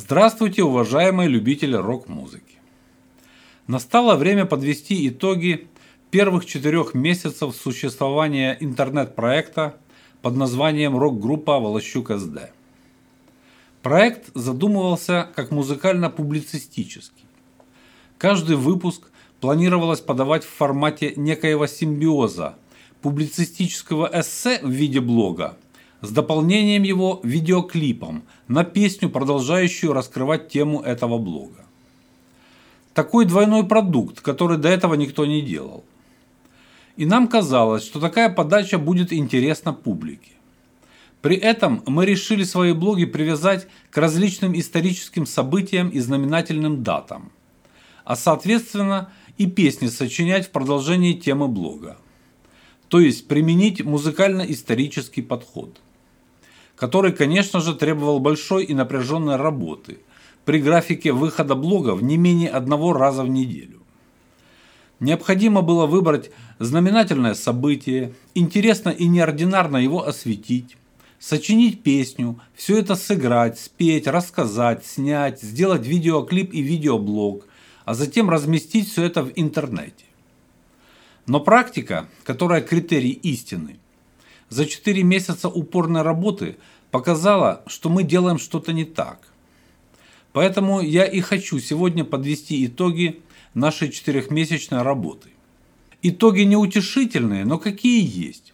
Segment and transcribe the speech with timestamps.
[0.00, 2.54] Здравствуйте, уважаемые любители рок-музыки!
[3.66, 5.66] Настало время подвести итоги
[6.12, 9.76] первых четырех месяцев существования интернет-проекта
[10.22, 12.52] под названием рок-группа «Волощук СД».
[13.82, 17.26] Проект задумывался как музыкально-публицистический.
[18.18, 19.10] Каждый выпуск
[19.40, 22.54] планировалось подавать в формате некоего симбиоза
[23.02, 25.56] публицистического эссе в виде блога
[26.00, 31.64] с дополнением его видеоклипом на песню, продолжающую раскрывать тему этого блога.
[32.94, 35.84] Такой двойной продукт, который до этого никто не делал.
[36.96, 40.32] И нам казалось, что такая подача будет интересна публике.
[41.20, 47.32] При этом мы решили свои блоги привязать к различным историческим событиям и знаменательным датам,
[48.04, 51.98] а соответственно и песни сочинять в продолжении темы блога.
[52.88, 55.80] То есть применить музыкально-исторический подход–
[56.78, 59.98] который, конечно же, требовал большой и напряженной работы
[60.44, 63.82] при графике выхода блогов не менее одного раза в неделю.
[65.00, 70.76] Необходимо было выбрать знаменательное событие, интересно и неординарно его осветить,
[71.18, 77.46] сочинить песню, все это сыграть, спеть, рассказать, снять, сделать видеоклип и видеоблог,
[77.84, 80.04] а затем разместить все это в интернете.
[81.26, 83.78] Но практика, которая критерий истины–
[84.48, 86.56] за 4 месяца упорной работы
[86.90, 89.28] показала, что мы делаем что-то не так.
[90.32, 93.20] Поэтому я и хочу сегодня подвести итоги
[93.54, 95.30] нашей четырехмесячной работы.
[96.02, 98.52] Итоги неутешительные, но какие есть.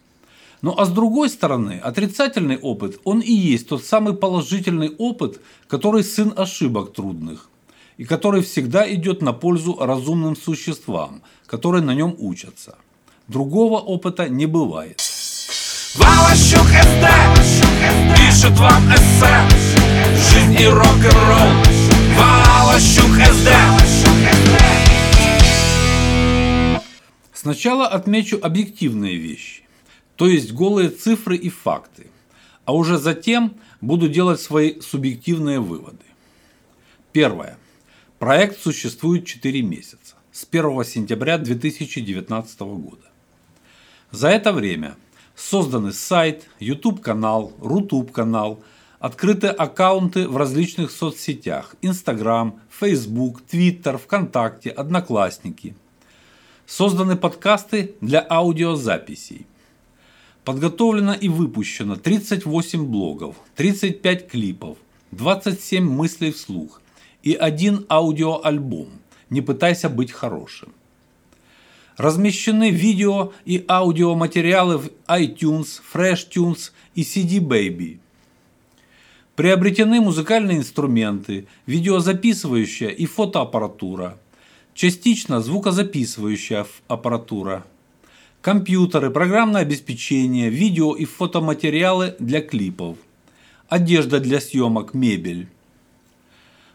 [0.61, 6.03] Ну а с другой стороны, отрицательный опыт, он и есть тот самый положительный опыт, который
[6.03, 7.49] сын ошибок трудных,
[7.97, 12.77] и который всегда идет на пользу разумным существам, которые на нем учатся.
[13.27, 14.99] Другого опыта не бывает.
[15.95, 17.05] Волощук СД
[18.15, 19.35] Пишет вам эссе
[20.31, 21.51] Жизнь и рок-н-ролл
[22.17, 23.75] Волощук СД
[27.33, 29.61] Сначала отмечу объективные вещи,
[30.15, 32.07] то есть голые цифры и факты,
[32.65, 36.05] а уже затем буду делать свои субъективные выводы.
[37.11, 37.59] Первое.
[38.17, 43.05] Проект существует 4 месяца, с 1 сентября 2019 года.
[44.09, 44.95] За это время
[45.35, 48.63] Созданы сайт, YouTube-канал, Рутуб-канал,
[48.99, 55.75] открыты аккаунты в различных соцсетях– Instagram, Facebook, Twitter, ВКонтакте, Одноклассники.
[56.65, 59.45] Созданы подкасты для аудиозаписей.
[60.45, 64.77] Подготовлено и выпущено 38 блогов, 35 клипов,
[65.11, 66.81] 27 мыслей вслух
[67.23, 68.89] и один аудиоальбом
[69.29, 70.71] «Не пытайся быть хорошим».
[71.97, 77.99] Размещены видео и аудиоматериалы в iTunes, FreshTunes и CD Baby.
[79.35, 84.17] Приобретены музыкальные инструменты, видеозаписывающая и фотоаппаратура,
[84.73, 87.65] частично звукозаписывающая аппаратура,
[88.41, 92.97] компьютеры, программное обеспечение, видео и фотоматериалы для клипов,
[93.69, 95.47] одежда для съемок, мебель.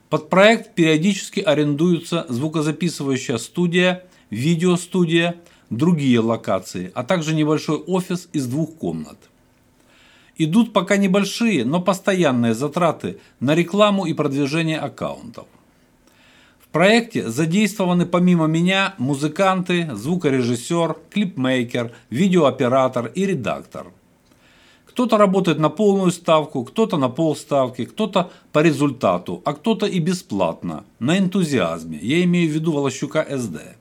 [0.09, 5.37] Под проект периодически арендуются звукозаписывающая студия видеостудия,
[5.71, 9.19] другие локации, а также небольшой офис из двух комнат.
[10.37, 15.47] Идут пока небольшие, но постоянные затраты на рекламу и продвижение аккаунтов.
[16.65, 23.89] В проекте задействованы помимо меня музыканты, звукорежиссер, клипмейкер, видеооператор и редактор.
[24.87, 30.85] Кто-то работает на полную ставку, кто-то на полставки, кто-то по результату, а кто-то и бесплатно,
[31.01, 31.99] на энтузиазме.
[32.01, 33.80] Я имею в виду Волощука СД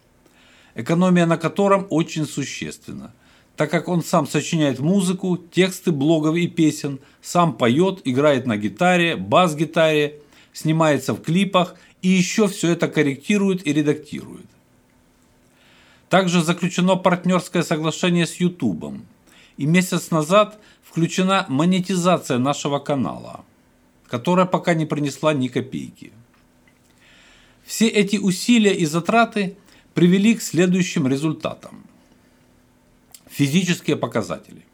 [0.76, 3.14] экономия на котором очень существенна,
[3.56, 9.16] так как он сам сочиняет музыку, тексты блогов и песен, сам поет, играет на гитаре,
[9.16, 10.22] бас-гитаре,
[10.54, 14.46] снимается в клипах и еще все это корректирует и редактирует.
[16.08, 19.02] Также заключено партнерское соглашение с YouTube,
[19.58, 23.44] и месяц назад включена монетизация нашего канала,
[24.08, 26.14] которая пока не принесла ни копейки.
[27.64, 29.58] Все эти усилия и затраты–
[30.00, 31.84] привели к следующим результатам.
[33.30, 34.66] Физические показатели.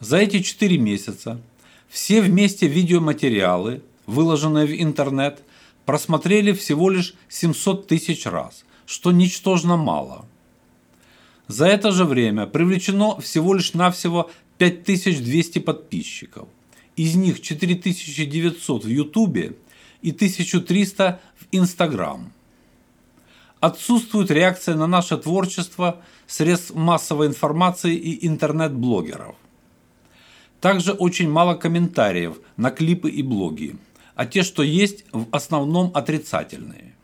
[0.00, 1.40] За эти 4 месяца
[1.88, 5.42] все вместе видеоматериалы, выложенные в интернет,
[5.86, 10.26] просмотрели всего лишь 700 тысяч раз, что ничтожно мало.
[11.48, 16.48] За это же время привлечено всего лишь навсего 5200 подписчиков.
[16.96, 19.56] Из них 4900 в Ютубе
[20.02, 22.30] и 1300 в Инстаграм.
[23.60, 29.36] Отсутствует реакция на наше творчество средств массовой информации и интернет-блогеров.
[30.60, 33.76] Также очень мало комментариев на клипы и блоги.
[34.14, 36.94] а те, что есть, в основном отрицательные.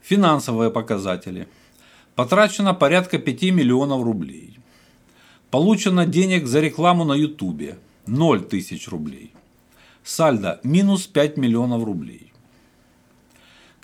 [0.00, 1.48] Финансовые показатели.
[2.14, 4.58] Потрачено порядка 5 миллионов рублей.
[5.50, 9.34] Получено денег за рекламу на Ютубе 0 тысяч рублей.
[10.04, 12.32] Сальдо минус 5 миллионов рублей.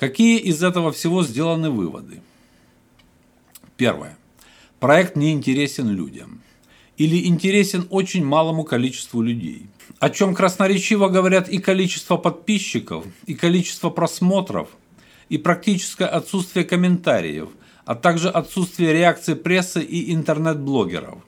[0.03, 2.23] Какие из этого всего сделаны выводы?
[3.77, 4.19] Первое.
[4.81, 6.43] Проект не интересен людям.
[6.97, 9.69] Или интересен очень малому количеству людей.
[10.01, 14.71] О чем красноречиво говорят и количество подписчиков, и количество просмотров,
[15.29, 17.51] и практическое отсутствие комментариев,
[17.85, 21.23] а также отсутствие реакции прессы и интернет-блогеров.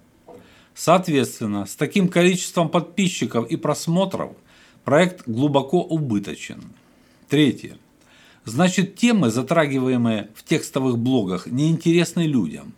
[0.75, 4.33] Соответственно, с таким количеством подписчиков и просмотров
[4.83, 6.61] проект глубоко убыточен.
[7.29, 7.79] Третье.
[8.45, 12.75] Значит, темы, затрагиваемые в текстовых блогах, неинтересны людям.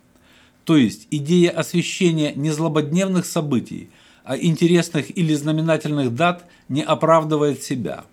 [0.64, 3.90] То есть идея освещения не злободневных событий,
[4.24, 8.04] а интересных или знаменательных дат не оправдывает себя.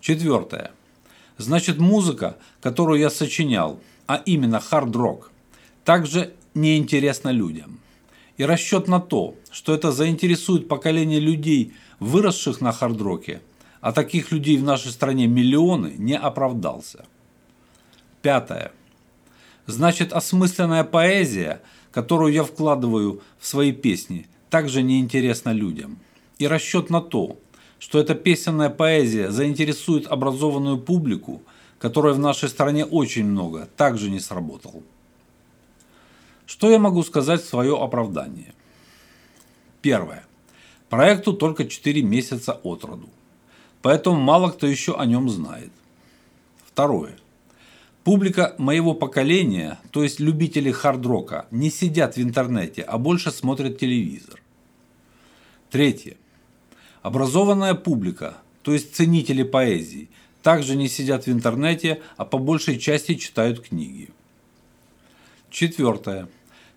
[0.00, 0.72] Четвертое.
[1.38, 5.30] Значит, музыка, которую я сочинял, а именно хард-рок,
[5.84, 7.78] также неинтересна людям.
[8.36, 13.42] И расчет на то, что это заинтересует поколение людей, выросших на хард-роке–
[13.82, 17.04] а таких людей в нашей стране миллионы, не оправдался.
[18.22, 18.70] Пятое.
[19.66, 25.98] Значит, осмысленная поэзия, которую я вкладываю в свои песни, также неинтересна людям.
[26.38, 27.36] И расчет на то,
[27.80, 31.42] что эта песенная поэзия заинтересует образованную публику,
[31.80, 34.84] которой в нашей стране очень много, также не сработал.
[36.46, 38.54] Что я могу сказать в свое оправдание?
[39.80, 40.24] Первое.
[40.88, 43.08] Проекту только 4 месяца от роду
[43.82, 45.70] поэтому мало кто еще о нем знает.
[46.64, 47.16] Второе.
[48.04, 54.40] Публика моего поколения, то есть любители хард-рока, не сидят в интернете, а больше смотрят телевизор.
[55.70, 56.16] Третье.
[57.02, 60.08] Образованная публика, то есть ценители поэзии,
[60.42, 64.10] также не сидят в интернете, а по большей части читают книги.
[65.50, 66.28] Четвертое.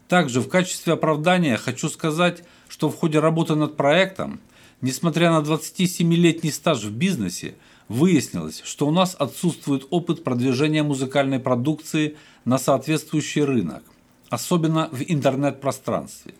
[0.07, 4.39] Также в качестве оправдания хочу сказать, что в ходе работы над проектом–
[4.81, 7.55] Несмотря на 27-летний стаж в бизнесе,
[7.87, 13.83] выяснилось, что у нас отсутствует опыт продвижения музыкальной продукции на соответствующий рынок,
[14.29, 16.33] особенно в интернет-пространстве.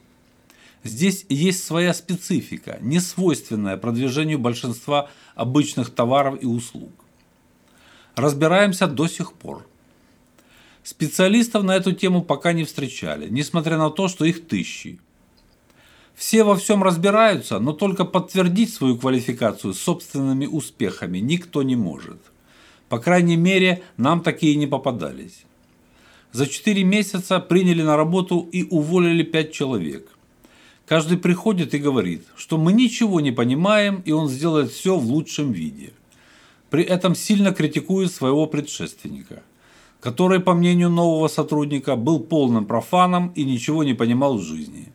[0.83, 6.91] Здесь есть своя специфика, не свойственная продвижению большинства обычных товаров и услуг.
[8.15, 9.67] Разбираемся до сих пор.
[10.83, 14.99] Специалистов на эту тему пока не встречали, несмотря на то, что их тысячи.
[16.15, 22.19] Все во всем разбираются, но только подтвердить свою квалификацию собственными успехами никто не может.
[22.87, 25.43] По крайней мере, нам такие не попадались.
[26.31, 30.09] За 4 месяца приняли на работу и уволили 5 человек.
[30.85, 35.51] Каждый приходит и говорит, что мы ничего не понимаем, и он сделает все в лучшем
[35.51, 35.91] виде.
[36.69, 39.43] При этом сильно критикует своего предшественника,
[39.99, 44.91] который, по мнению нового сотрудника, был полным профаном и ничего не понимал в жизни.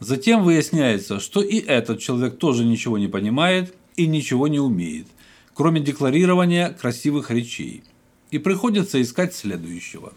[0.00, 5.06] Затем выясняется, что и этот человек тоже ничего не понимает и ничего не умеет,
[5.54, 7.84] кроме декларирования красивых речей.
[8.30, 10.12] И приходится искать следующего.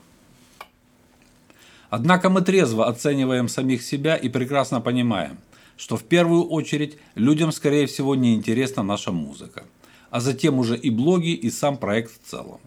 [1.89, 5.38] Однако мы трезво оцениваем самих себя и прекрасно понимаем,
[5.77, 9.63] что в первую очередь людям, скорее всего, не интересна наша музыка,
[10.09, 12.59] а затем уже и блоги, и сам проект в целом.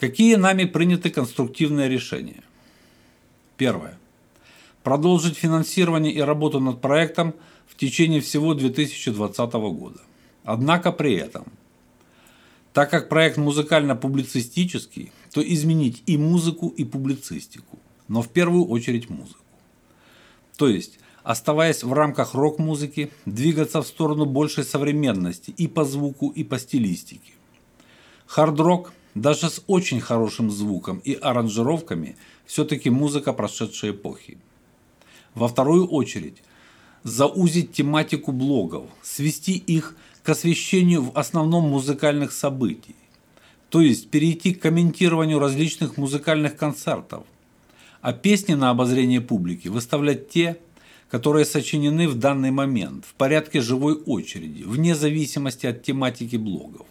[0.00, 2.42] Какие нами приняты конструктивные решения?
[3.56, 3.98] Первое
[4.84, 7.34] продолжить финансирование и работу над проектом
[7.66, 10.00] в течение всего 2020 года.
[10.44, 11.44] Однако при этом,
[12.72, 19.40] так как проект музыкально-публицистический, то изменить и музыку, и публицистику, но в первую очередь музыку.
[20.56, 26.44] То есть, оставаясь в рамках рок-музыки, двигаться в сторону большей современности и по звуку, и
[26.44, 27.32] по стилистике.
[28.26, 34.38] Хард-рок, даже с очень хорошим звуком и аранжировками, все-таки музыка прошедшей эпохи.
[35.34, 36.42] Во вторую очередь,
[37.02, 42.94] заузить тематику блогов, свести их к освещению в основном музыкальных событий,
[43.68, 47.24] то есть перейти к комментированию различных музыкальных концертов,
[48.00, 50.56] а песни на обозрение публики выставлять те,
[51.10, 56.86] которые сочинены в данный момент в порядке живой очереди, вне зависимости от тематики блогов.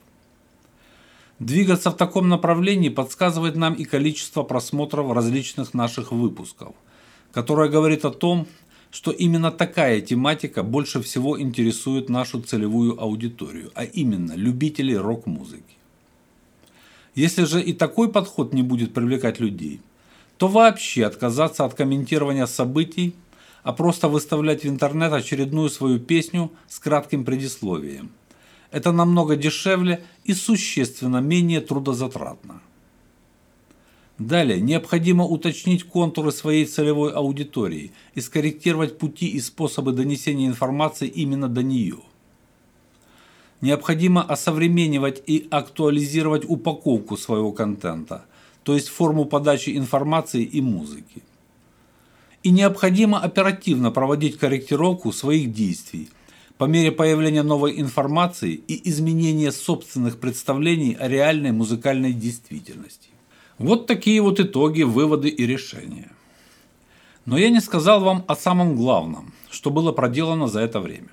[1.39, 6.75] Двигаться в таком направлении подсказывает нам и количество просмотров различных наших выпусков–
[7.33, 8.47] которая говорит о том,
[8.91, 15.77] что именно такая тематика больше всего интересует нашу целевую аудиторию, а именно любителей рок-музыки.
[17.15, 19.81] Если же и такой подход не будет привлекать людей,
[20.37, 23.15] то вообще отказаться от комментирования событий,
[23.63, 28.11] а просто выставлять в интернет очередную свою песню с кратким предисловием.
[28.69, 32.61] Это намного дешевле и существенно менее трудозатратно.
[34.27, 41.49] Далее, необходимо уточнить контуры своей целевой аудитории и скорректировать пути и способы донесения информации именно
[41.49, 41.97] до нее.
[43.59, 48.23] Необходимо осовременивать и актуализировать упаковку своего контента,
[48.63, 51.21] то есть форму подачи информации и музыки.
[52.43, 56.07] И необходимо оперативно проводить корректировку своих действий
[56.57, 63.12] по мере появления новой информации и изменения собственных представлений о реальной музыкальной действительности.
[63.57, 66.09] Вот такие вот итоги, выводы и решения.
[67.25, 71.09] Но я не сказал вам о самом главном, что было проделано за это время.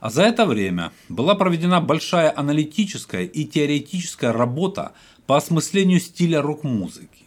[0.00, 4.92] А за это время была проведена большая аналитическая и теоретическая работа
[5.26, 7.26] по осмыслению стиля рок-музыки.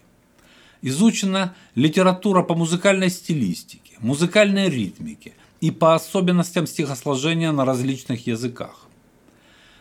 [0.82, 8.88] Изучена литература по музыкальной стилистике, музыкальной ритмике и по особенностям стихосложения на различных языках.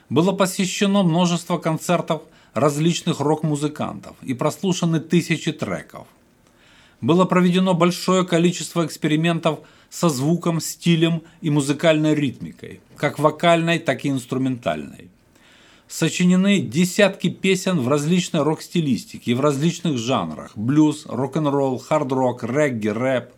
[0.08, 2.22] Было посещено множество концертов
[2.54, 6.06] различных рок-музыкантов и прослушаны тысячи треков.
[7.00, 14.08] Было проведено большое количество экспериментов со звуком, стилем и музыкальной ритмикой, как вокальной, так и
[14.08, 15.10] инструментальной.
[15.86, 23.34] Сочинены десятки песен в различной рок-стилистике и в различных жанрах– блюз, рок-н-ролл, хард-рок, регги, рэп.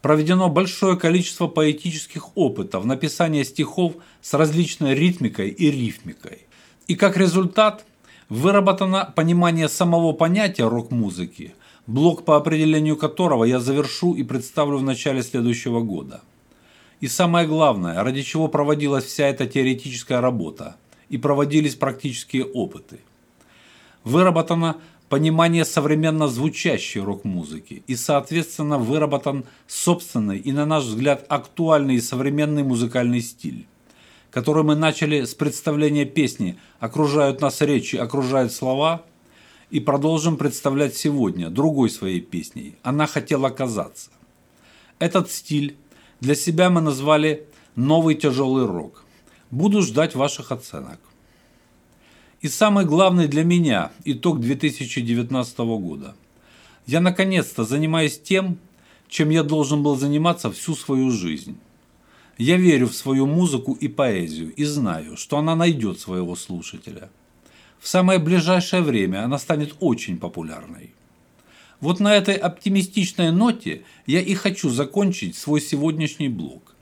[0.00, 6.46] Проведено большое количество поэтических опытов написания стихов с различной ритмикой и рифмикой.
[6.86, 7.84] И как результат–
[8.28, 11.54] Выработано понимание самого понятия рок-музыки,
[11.86, 16.22] блок по определению которого я завершу и представлю в начале следующего года.
[17.00, 20.76] И самое главное, ради чего проводилась вся эта теоретическая работа
[21.10, 23.00] и проводились практические опыты.
[24.04, 24.76] Выработано
[25.10, 32.62] понимание современно звучащей рок-музыки и, соответственно, выработан собственный и, на наш взгляд, актуальный и современный
[32.62, 33.66] музыкальный стиль
[34.34, 39.04] который мы начали с представления песни «Окружают нас речи, окружают слова»,
[39.70, 44.10] и продолжим представлять сегодня другой своей песней «Она хотела казаться».
[44.98, 45.76] Этот стиль
[46.20, 49.04] для себя мы назвали «Новый тяжелый рок».
[49.52, 50.98] Буду ждать ваших оценок.
[52.40, 56.16] И самый главный для меня итог 2019 года.
[56.86, 58.58] Я наконец-то занимаюсь тем,
[59.06, 61.56] чем я должен был заниматься всю свою жизнь.
[62.38, 67.10] Я верю в свою музыку и поэзию и знаю, что она найдет своего слушателя.
[67.78, 70.92] В самое ближайшее время она станет очень популярной.
[71.80, 76.74] Вот на этой оптимистичной ноте я и хочу закончить свой сегодняшний блог.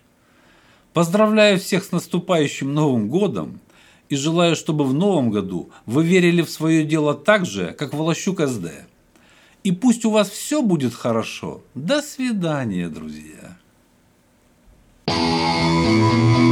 [0.92, 3.60] Поздравляю всех с наступающим Новым годом
[4.08, 8.40] и желаю, чтобы в Новом году вы верили в свое дело так же, как Волощук
[8.40, 8.86] СД.
[9.64, 11.62] И пусть у вас все будет хорошо.
[11.74, 13.58] До свидания, друзья.
[15.06, 16.51] Thank you.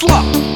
[0.00, 0.55] себя